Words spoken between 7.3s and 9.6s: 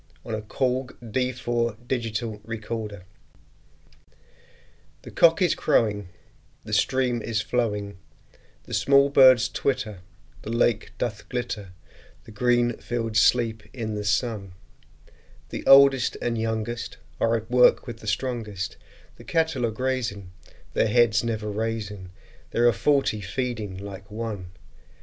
flowing, The small birds